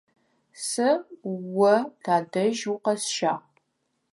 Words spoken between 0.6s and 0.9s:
Сэ